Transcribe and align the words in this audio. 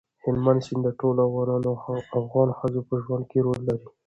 هلمند 0.23 0.61
سیند 0.65 0.83
د 0.85 0.89
ټولو 0.99 1.19
افغان 2.21 2.49
ښځو 2.57 2.81
په 2.89 2.95
ژوند 3.03 3.23
کې 3.31 3.39
رول 3.45 3.59
لري. 3.69 3.87